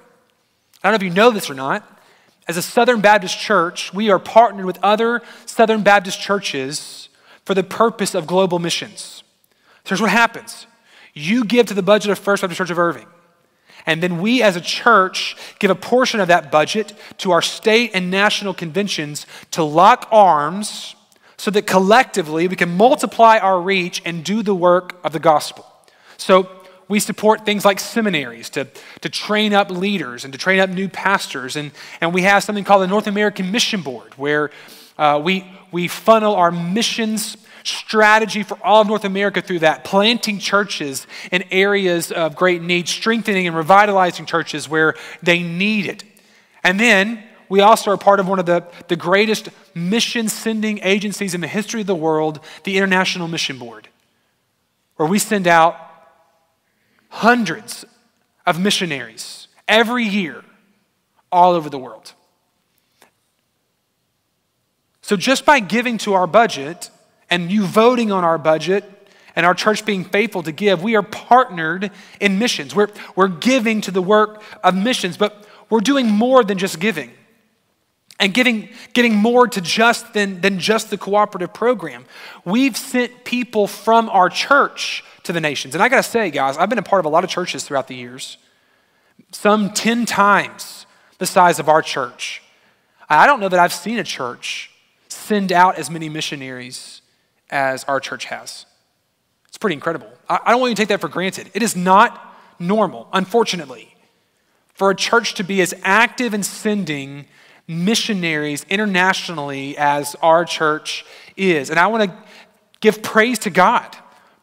[0.84, 1.88] I don't know if you know this or not.
[2.48, 7.10] As a Southern Baptist church, we are partnered with other Southern Baptist churches
[7.44, 9.24] for the purpose of global missions.
[9.84, 10.66] So here's what happens
[11.14, 13.08] you give to the budget of First Baptist Church of Irving.
[13.86, 17.92] And then we as a church give a portion of that budget to our state
[17.94, 20.96] and national conventions to lock arms
[21.38, 25.66] so that collectively we can multiply our reach and do the work of the gospel.
[26.18, 26.50] So
[26.88, 28.68] we support things like seminaries to,
[29.02, 31.56] to train up leaders and to train up new pastors.
[31.56, 34.52] And, and we have something called the North American Mission Board, where
[34.98, 40.38] uh, we, we funnel our missions strategy for all of North America through that, planting
[40.38, 44.94] churches in areas of great need, strengthening and revitalizing churches where
[45.24, 46.04] they need it.
[46.64, 51.34] And then we also are part of one of the, the greatest mission sending agencies
[51.34, 53.88] in the history of the world, the International Mission Board,
[54.98, 55.85] where we send out
[57.16, 57.86] hundreds
[58.46, 60.44] of missionaries every year
[61.32, 62.14] all over the world.
[65.02, 66.90] So, just by giving to our budget
[67.30, 68.84] and you voting on our budget
[69.34, 72.76] and our church being faithful to give, we are partnered in missions.
[72.76, 77.12] We're, we're giving to the work of missions, but we're doing more than just giving
[78.20, 82.06] and giving, getting more to just than, than just the cooperative program.
[82.44, 85.76] We've sent people from our church to the nations.
[85.76, 87.64] And I got to say, guys, I've been a part of a lot of churches
[87.64, 88.38] throughout the years,
[89.32, 90.86] some 10 times
[91.18, 92.42] the size of our church.
[93.10, 94.72] I don't know that I've seen a church
[95.08, 97.02] send out as many missionaries
[97.50, 98.66] as our church has.
[99.48, 100.10] It's pretty incredible.
[100.28, 101.52] I, don't want you to take that for granted.
[101.54, 103.96] It is not normal, unfortunately,
[104.74, 107.26] for a church to be as active in sending
[107.68, 111.06] missionaries internationally as our church
[111.38, 111.70] is.
[111.70, 112.18] And I want to
[112.82, 113.96] give praise to God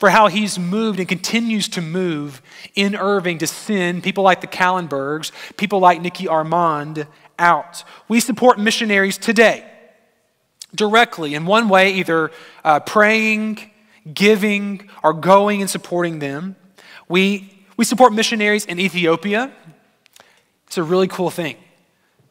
[0.03, 2.43] for how he's moved and continues to move
[2.75, 7.07] in Irving to send people like the Kallenbergs, people like Nikki Armand
[7.39, 7.85] out.
[8.09, 9.65] We support missionaries today
[10.75, 12.33] directly in one way, either
[12.65, 13.71] uh, praying,
[14.13, 16.57] giving, or going and supporting them.
[17.09, 19.53] We, we support missionaries in Ethiopia.
[20.67, 21.59] It's a really cool thing.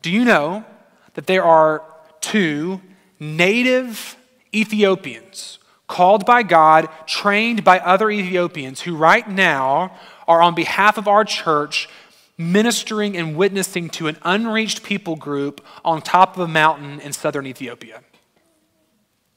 [0.01, 0.65] Do you know
[1.13, 1.84] that there are
[2.19, 2.81] two
[3.17, 4.17] native
[4.53, 5.57] Ethiopians
[5.91, 9.91] called by God, trained by other Ethiopians who right now
[10.25, 11.89] are on behalf of our church
[12.38, 17.45] ministering and witnessing to an unreached people group on top of a mountain in southern
[17.45, 18.01] Ethiopia.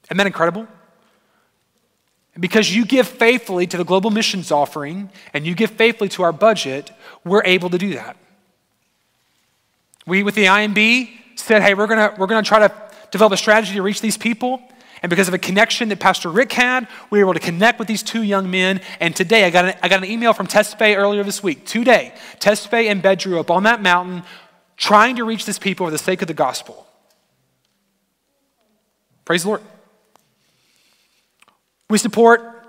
[0.05, 0.69] Isn't that incredible?
[2.39, 6.33] Because you give faithfully to the global missions offering and you give faithfully to our
[6.33, 6.93] budget,
[7.25, 8.17] we're able to do that.
[10.07, 12.73] We, with the IMB, said, hey, we're going to we're going to try to
[13.11, 14.63] develop a strategy to reach these people.
[15.05, 17.87] And because of a connection that Pastor Rick had, we were able to connect with
[17.87, 18.81] these two young men.
[19.01, 21.67] And today, I got an, I got an email from Tesfaye earlier this week.
[21.67, 24.23] Today, Tesfaye and Bedrew up on that mountain
[24.79, 26.87] trying to reach this people for the sake of the gospel.
[29.27, 29.61] Praise the Lord.
[31.91, 32.67] We support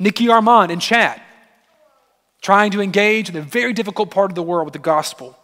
[0.00, 1.22] Nikki Armand and Chad
[2.42, 5.38] trying to engage in the very difficult part of the world with the gospel.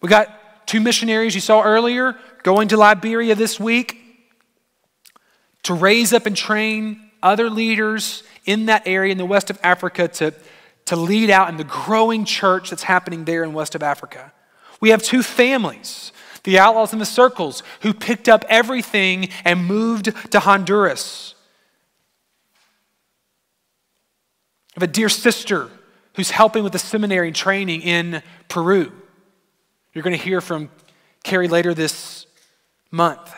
[0.00, 4.04] We got two missionaries you saw earlier going to Liberia this week
[5.68, 10.08] to raise up and train other leaders in that area in the west of Africa
[10.08, 10.32] to,
[10.86, 14.32] to lead out in the growing church that's happening there in west of Africa.
[14.80, 16.10] We have two families,
[16.44, 21.34] the Outlaws and the Circles, who picked up everything and moved to Honduras.
[24.70, 25.68] I have a dear sister
[26.14, 28.90] who's helping with the seminary training in Peru.
[29.92, 30.70] You're going to hear from
[31.24, 32.24] Carrie later this
[32.90, 33.34] month.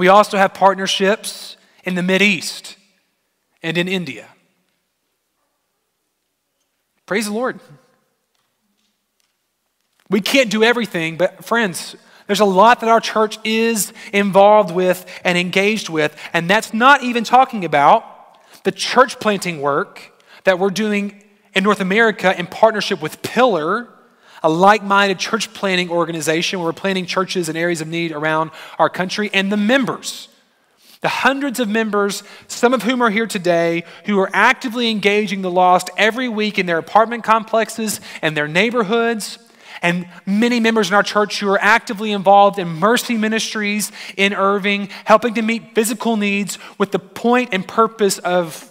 [0.00, 2.78] We also have partnerships in the East
[3.62, 4.28] and in India.
[7.04, 7.60] Praise the Lord.
[10.08, 15.04] We can't do everything, but friends, there's a lot that our church is involved with
[15.22, 20.70] and engaged with, and that's not even talking about the church planting work that we're
[20.70, 21.22] doing
[21.54, 23.90] in North America in partnership with Pillar
[24.42, 28.50] a like minded church planting organization where we're planting churches in areas of need around
[28.78, 30.28] our country, and the members.
[31.00, 35.50] The hundreds of members, some of whom are here today, who are actively engaging the
[35.50, 39.38] lost every week in their apartment complexes and their neighborhoods,
[39.82, 44.90] and many members in our church who are actively involved in mercy ministries in Irving,
[45.06, 48.66] helping to meet physical needs with the point and purpose of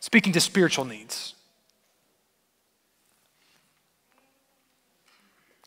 [0.00, 1.33] speaking to spiritual needs.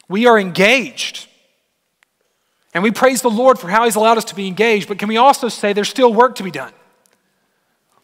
[0.10, 1.28] We are engaged.
[2.73, 5.08] And we praise the Lord for how He's allowed us to be engaged, but can
[5.08, 6.73] we also say there's still work to be done?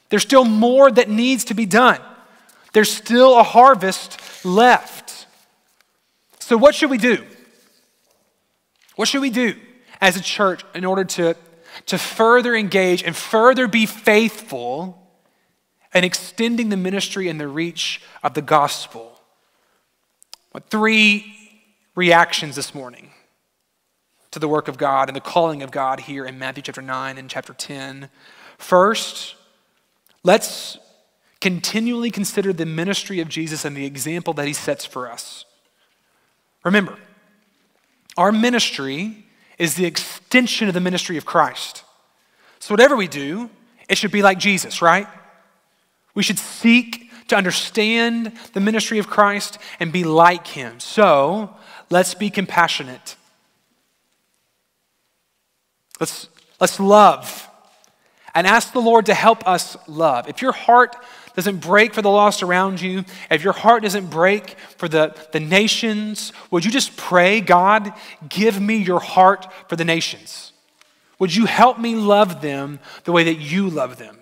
[0.10, 2.00] There's still more that needs to be done.
[2.74, 5.28] There's still a harvest left.
[6.40, 7.24] So, what should we do?
[8.96, 9.56] What should we do
[10.02, 11.36] as a church in order to,
[11.88, 15.08] to further engage and further be faithful
[15.94, 19.20] in extending the ministry and the reach of the gospel?
[20.52, 21.43] What three
[21.96, 23.12] reactions this morning
[24.32, 27.18] to the work of God and the calling of God here in Matthew chapter 9
[27.18, 28.10] and chapter 10.
[28.58, 29.36] First,
[30.24, 30.78] let's
[31.40, 35.46] continually consider the ministry of Jesus and the example that he sets for us.
[36.64, 36.98] Remember,
[38.18, 39.26] our ministry
[39.60, 41.84] is the extension of the ministry of Christ.
[42.60, 43.50] So, whatever we do,
[43.90, 45.08] it should be like Jesus, right?
[46.16, 50.80] We should seek to understand the ministry of Christ and be like him.
[50.80, 51.56] So,
[51.94, 53.16] let's be compassionate.
[56.00, 56.28] Let's,
[56.60, 57.48] let's love
[58.34, 60.28] and ask the Lord to help us love.
[60.28, 60.96] If your heart
[61.36, 65.40] doesn't break for the lost around you, if your heart doesn't break for the, the
[65.40, 67.94] nations, would you just pray, God,
[68.28, 70.52] give me your heart for the nations?
[71.20, 74.18] Would you help me love them the way that you love them?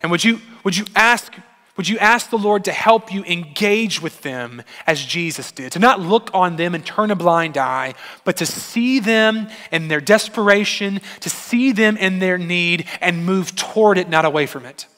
[0.00, 1.34] And would you, would you ask
[1.80, 5.72] would you ask the Lord to help you engage with them as Jesus did?
[5.72, 9.88] To not look on them and turn a blind eye, but to see them in
[9.88, 14.66] their desperation, to see them in their need, and move toward it, not away from
[14.66, 14.88] it.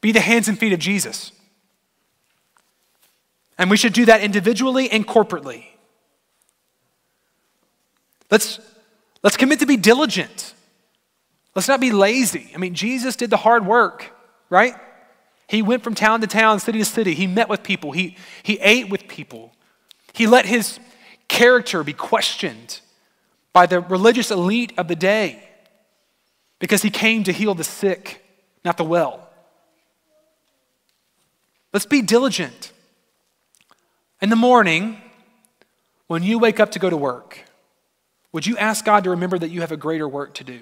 [0.00, 1.30] Be the hands and feet of Jesus.
[3.56, 5.66] And we should do that individually and corporately.
[8.32, 8.58] Let's,
[9.22, 10.54] let's commit to be diligent.
[11.54, 12.50] Let's not be lazy.
[12.52, 14.10] I mean, Jesus did the hard work
[14.50, 14.74] right?
[15.48, 17.14] He went from town to town, city to city.
[17.14, 17.92] He met with people.
[17.92, 19.52] He, he ate with people.
[20.12, 20.78] He let his
[21.28, 22.80] character be questioned
[23.52, 25.48] by the religious elite of the day
[26.58, 28.24] because he came to heal the sick,
[28.64, 29.28] not the well.
[31.72, 32.72] Let's be diligent.
[34.22, 35.00] In the morning,
[36.06, 37.40] when you wake up to go to work,
[38.32, 40.60] would you ask God to remember that you have a greater work to do?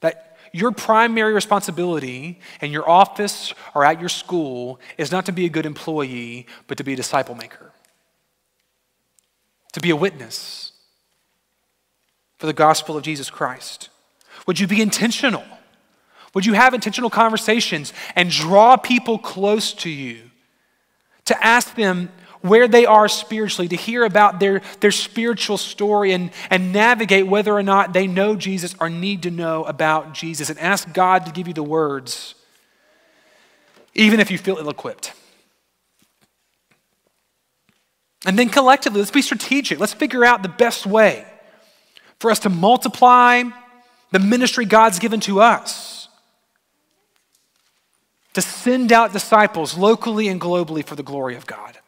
[0.00, 5.46] That your primary responsibility in your office or at your school is not to be
[5.46, 7.72] a good employee, but to be a disciple maker,
[9.72, 10.72] to be a witness
[12.38, 13.90] for the gospel of Jesus Christ.
[14.46, 15.44] Would you be intentional?
[16.34, 20.30] Would you have intentional conversations and draw people close to you
[21.26, 22.10] to ask them
[22.42, 27.52] where they are spiritually, to hear about their, their spiritual story and, and navigate whether
[27.52, 31.32] or not they know Jesus or need to know about Jesus, and ask God to
[31.32, 32.34] give you the words,
[33.94, 35.12] even if you feel ill equipped.
[38.26, 39.78] And then collectively, let's be strategic.
[39.78, 41.26] Let's figure out the best way
[42.18, 43.44] for us to multiply
[44.12, 46.08] the ministry God's given to us,
[48.34, 51.79] to send out disciples locally and globally for the glory of God.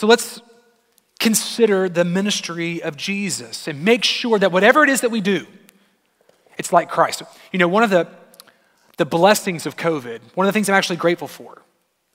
[0.00, 0.40] So let's
[1.18, 5.46] consider the ministry of Jesus and make sure that whatever it is that we do,
[6.56, 7.22] it's like Christ.
[7.52, 8.08] You know, one of the,
[8.96, 11.60] the blessings of COVID, one of the things I'm actually grateful for,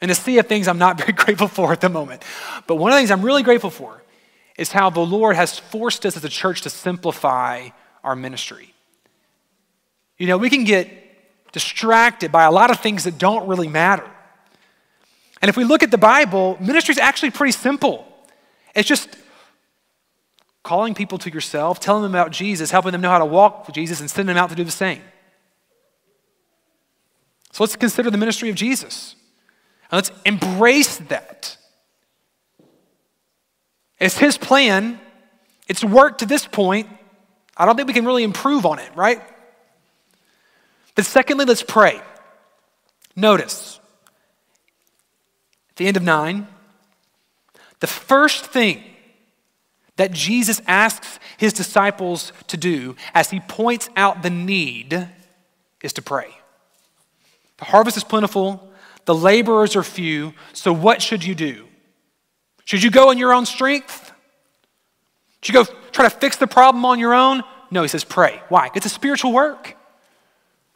[0.01, 2.23] and a sea of things I'm not very grateful for at the moment,
[2.65, 4.01] but one of the things I'm really grateful for
[4.57, 7.69] is how the Lord has forced us as a church to simplify
[8.03, 8.73] our ministry.
[10.17, 10.89] You know, we can get
[11.51, 14.09] distracted by a lot of things that don't really matter.
[15.41, 18.05] And if we look at the Bible, ministry is actually pretty simple.
[18.73, 19.09] It's just
[20.63, 23.75] calling people to yourself, telling them about Jesus, helping them know how to walk with
[23.75, 25.01] Jesus, and sending them out to do the same.
[27.51, 29.15] So let's consider the ministry of Jesus.
[29.91, 31.57] And let's embrace that.
[33.99, 34.99] It's his plan.
[35.67, 36.89] It's worked to this point.
[37.55, 39.21] I don't think we can really improve on it, right?
[40.95, 42.01] But secondly, let's pray.
[43.15, 43.79] Notice,
[45.75, 46.47] at the end of 9,
[47.81, 48.81] the first thing
[49.97, 55.09] that Jesus asks his disciples to do as he points out the need
[55.81, 56.29] is to pray.
[57.57, 58.71] The harvest is plentiful,
[59.03, 61.67] the laborers are few, so what should you do?
[62.63, 64.13] Should you go in your own strength?
[65.41, 67.43] Should you go try to fix the problem on your own?
[67.69, 68.41] No, he says pray.
[68.47, 68.71] Why?
[68.75, 69.75] It's a spiritual work,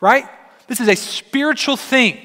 [0.01, 0.25] right?
[0.67, 2.19] This is a spiritual thing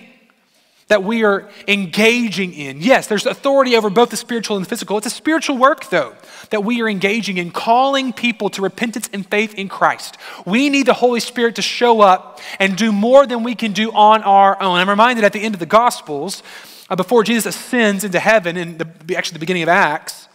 [0.89, 2.81] that we are engaging in.
[2.81, 4.99] Yes, there's authority over both the spiritual and the physical.
[4.99, 6.15] It's a spiritual work, though,
[6.51, 10.19] that we are engaging in, calling people to repentance and faith in Christ.
[10.45, 13.93] We need the Holy Spirit to show up and do more than we can do
[13.93, 14.79] on our own.
[14.79, 16.43] I'm reminded at the end of the Gospels,
[16.91, 20.29] uh, before Jesus ascends into heaven, in the, actually the beginning of Acts,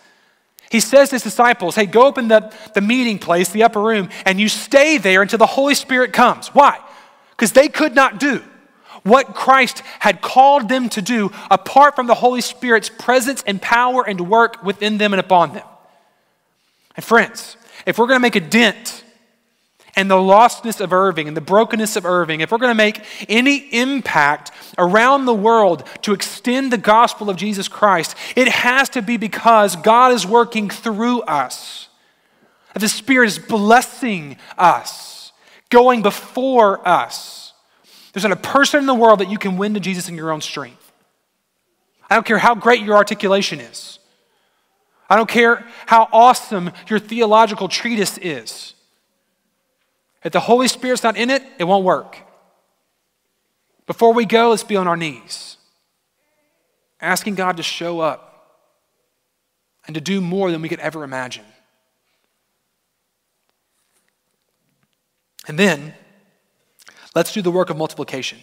[0.72, 4.10] he says to his disciples, Hey, go open the, the meeting place, the upper room,
[4.26, 6.50] and you stay there until the Holy Spirit comes.
[6.50, 6.80] Why?
[7.32, 8.44] Because they could not do
[9.04, 14.08] what Christ had called them to do apart from the Holy Spirit's presence and power
[14.08, 15.66] and work within them and upon them.
[16.96, 19.04] And friends, if we're going to make a dent
[19.98, 23.02] in the lostness of Irving and the brokenness of Irving, if we're going to make
[23.28, 29.02] any impact around the world to extend the gospel of Jesus Christ, it has to
[29.02, 31.88] be because God is working through us.
[32.74, 35.32] that the Spirit is blessing us,
[35.70, 37.39] going before us.
[38.14, 40.32] There's not a person in the world that you can win to Jesus in your
[40.32, 40.92] own strength.
[42.10, 44.00] I don't care how great your articulation is.
[45.10, 48.74] I don't care how awesome your theological treatise is.
[50.24, 52.18] If the Holy Spirit's not in it, it won't work.
[53.88, 55.58] Before we go, let's be on our knees,
[57.02, 58.30] asking God to show up
[59.88, 61.46] and to do more than we could ever imagine.
[65.48, 65.96] And then,
[67.20, 68.38] let's do the work of multiplication.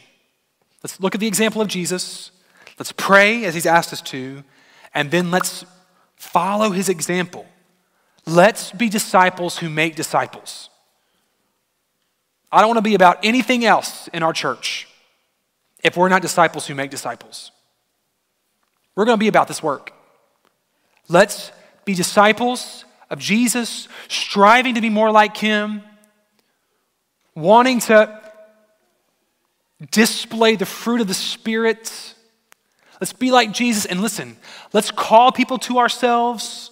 [0.83, 2.31] Let's look at the example of Jesus.
[2.79, 4.45] Let's pray as he's asked us to,
[4.93, 5.65] and then let's
[6.17, 7.47] follow his example.
[8.27, 10.69] Let's be disciples who make disciples.
[12.53, 14.87] I don't want to be about anything else in our church
[15.83, 17.53] if we're not disciples who make disciples.
[18.95, 19.95] We're going to be about this work.
[21.09, 21.51] Let's
[21.87, 25.81] be disciples of Jesus, striving to be more like him,
[27.35, 28.26] wanting to
[29.91, 32.15] display the fruit of the Spirit.
[33.01, 34.37] Let's be like Jesus and listen,
[34.73, 36.71] let's call people to ourselves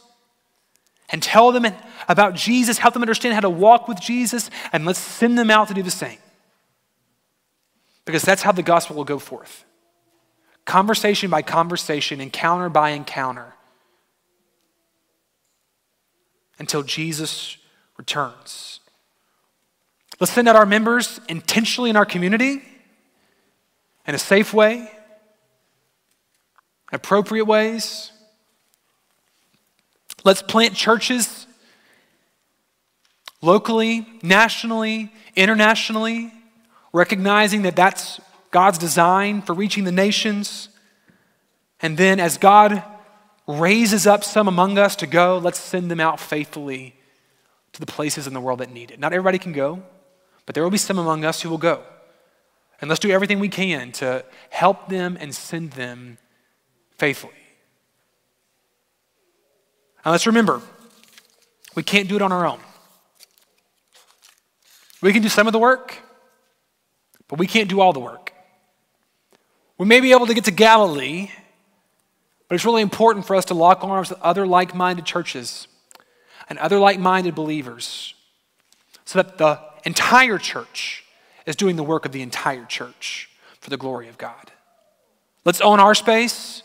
[1.11, 1.67] and tell them
[2.09, 5.69] about Jesus, help them understand how to walk with Jesus, and let's send them out
[5.69, 6.19] to do the same.
[8.05, 9.65] Because that's how the gospel will go forth
[10.65, 13.53] conversation by conversation, encounter by encounter,
[16.59, 17.59] until Jesus
[17.99, 18.81] returns.
[20.21, 22.63] Let's send out our members intentionally in our community
[24.07, 24.91] in a safe way,
[26.93, 28.13] appropriate ways.
[30.25, 31.47] Let's plant churches
[33.43, 36.33] locally, nationally, internationally,
[36.93, 40.69] recognizing that that's God's design for reaching the nations.
[41.81, 42.83] And then, as God
[43.47, 46.95] raises up some among us to go, let's send them out faithfully
[47.73, 48.99] to the places in the world that need it.
[48.99, 49.83] Not everybody can go,
[50.47, 51.83] but there will be some among us who will go.
[52.81, 56.19] And let's do everything we can to help them and send them
[56.99, 57.33] faithfully.
[60.05, 60.61] And let's remember,
[61.75, 62.61] we can't do it on our own.
[65.01, 65.97] We can do some of the work,
[67.29, 68.33] but we can't do all the work.
[69.77, 71.31] We may be able to get to Galilee,
[72.49, 75.69] but it's really important for us to lock arms with other like minded churches
[76.49, 78.15] and other like minded believers
[79.05, 81.04] so that the entire church
[81.47, 83.29] is doing the work of the entire church
[83.61, 84.53] for the glory of God.
[85.45, 86.63] Let's own our space.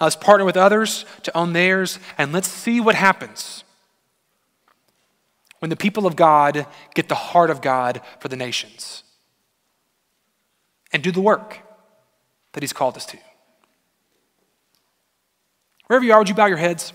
[0.00, 3.64] Let's partner with others to own theirs, and let's see what happens
[5.58, 9.02] when the people of God get the heart of God for the nations
[10.92, 11.60] and do the work
[12.52, 13.18] that He's called us to.
[15.86, 16.92] Wherever you are, would you bow your heads?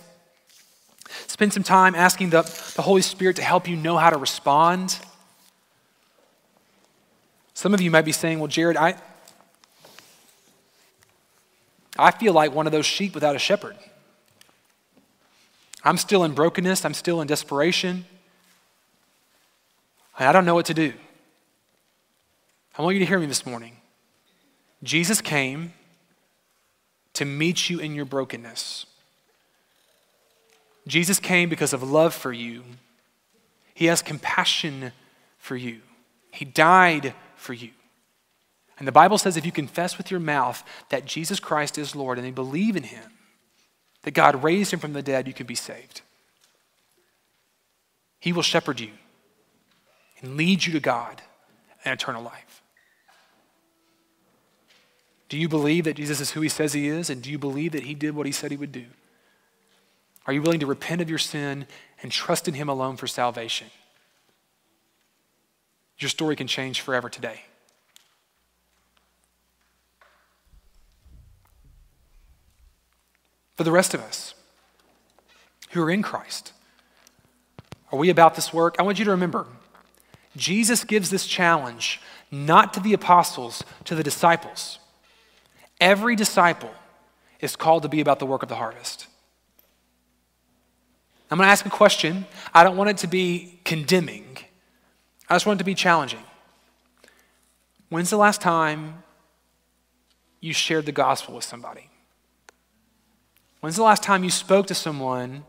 [1.27, 2.43] Spend some time asking the,
[2.75, 4.99] the Holy Spirit to help you know how to respond.
[7.61, 8.95] Some of you might be saying, Well, Jared, I,
[11.95, 13.77] I feel like one of those sheep without a shepherd.
[15.83, 18.05] I'm still in brokenness, I'm still in desperation.
[20.17, 20.93] I don't know what to do.
[22.79, 23.77] I want you to hear me this morning.
[24.81, 25.73] Jesus came
[27.13, 28.87] to meet you in your brokenness.
[30.87, 32.63] Jesus came because of love for you.
[33.75, 34.93] He has compassion
[35.37, 35.81] for you.
[36.31, 37.71] He died for you.
[38.77, 42.17] And the Bible says if you confess with your mouth that Jesus Christ is Lord
[42.17, 43.03] and you believe in him,
[44.03, 46.01] that God raised him from the dead, you can be saved.
[48.19, 48.91] He will shepherd you
[50.21, 51.21] and lead you to God
[51.83, 52.61] and eternal life.
[55.29, 57.09] Do you believe that Jesus is who he says he is?
[57.09, 58.85] And do you believe that he did what he said he would do?
[60.27, 61.67] Are you willing to repent of your sin
[62.03, 63.67] and trust in him alone for salvation?
[66.01, 67.41] Your story can change forever today.
[73.55, 74.33] For the rest of us
[75.69, 76.53] who are in Christ,
[77.91, 78.75] are we about this work?
[78.79, 79.45] I want you to remember
[80.35, 84.79] Jesus gives this challenge not to the apostles, to the disciples.
[85.79, 86.71] Every disciple
[87.41, 89.07] is called to be about the work of the harvest.
[91.29, 92.25] I'm going to ask a question.
[92.53, 94.37] I don't want it to be condemning,
[95.31, 96.23] I just want it to be challenging.
[97.89, 99.03] When's the last time
[100.39, 101.89] you shared the gospel with somebody?
[103.61, 105.45] When's the last time you spoke to someone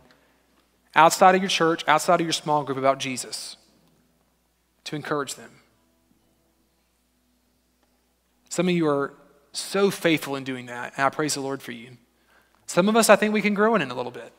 [0.95, 3.57] outside of your church, outside of your small group about Jesus?
[4.85, 5.51] to encourage them.
[8.49, 9.15] Some of you are
[9.53, 11.97] so faithful in doing that, and I praise the Lord for you.
[12.67, 14.33] Some of us, I think we can grow in it a little bit.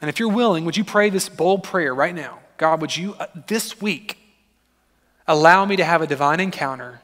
[0.00, 2.40] And if you're willing, would you pray this bold prayer right now?
[2.56, 4.18] God, would you uh, this week
[5.26, 7.00] allow me to have a divine encounter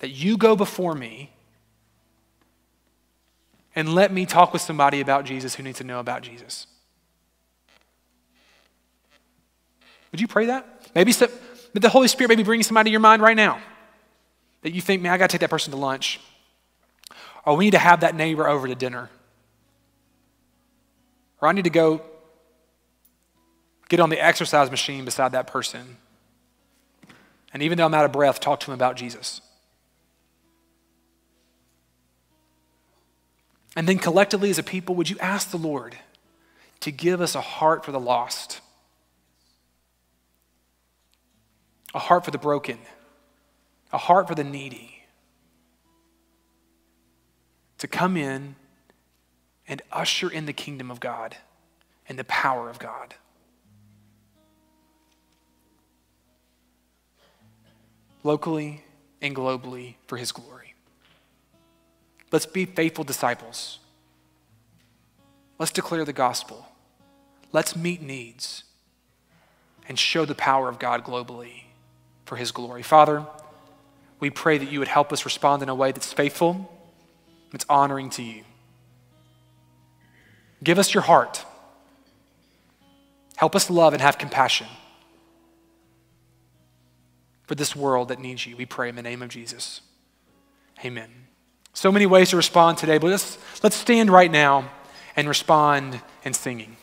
[0.00, 1.30] that you go before me
[3.74, 6.66] and let me talk with somebody about Jesus who needs to know about Jesus?
[10.12, 10.90] Would you pray that?
[10.94, 13.60] Maybe the Holy Spirit may be bringing somebody to your mind right now
[14.62, 16.20] that you think, man, I got to take that person to lunch.
[17.44, 19.10] Or we need to have that neighbor over to dinner.
[21.44, 22.00] Or I need to go
[23.90, 25.98] get on the exercise machine beside that person.
[27.52, 29.42] And even though I'm out of breath, talk to him about Jesus.
[33.76, 35.98] And then collectively as a people, would you ask the Lord
[36.80, 38.62] to give us a heart for the lost,
[41.92, 42.78] a heart for the broken,
[43.92, 45.02] a heart for the needy,
[47.76, 48.56] to come in
[49.66, 51.36] and usher in the kingdom of God
[52.08, 53.14] and the power of God.
[58.22, 58.84] Locally
[59.20, 60.74] and globally for his glory.
[62.30, 63.78] Let's be faithful disciples.
[65.58, 66.66] Let's declare the gospel.
[67.52, 68.64] Let's meet needs
[69.88, 71.64] and show the power of God globally
[72.24, 72.82] for his glory.
[72.82, 73.24] Father,
[74.18, 76.70] we pray that you would help us respond in a way that's faithful,
[77.52, 78.42] that's honoring to you.
[80.64, 81.44] Give us your heart.
[83.36, 84.66] Help us love and have compassion
[87.46, 88.56] for this world that needs you.
[88.56, 89.82] We pray in the name of Jesus.
[90.84, 91.10] Amen.
[91.74, 94.70] So many ways to respond today, but let's, let's stand right now
[95.16, 96.76] and respond in singing.